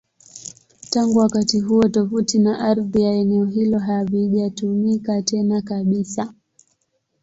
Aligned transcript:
Tangu 0.89 1.19
wakati 1.19 1.59
huo, 1.59 1.89
tovuti 1.89 2.39
na 2.39 2.59
ardhi 2.59 3.01
ya 3.01 3.11
eneo 3.13 3.45
hilo 3.45 3.79
havijatumika 3.79 5.21
tena 5.21 5.61
kabisa. 5.61 6.33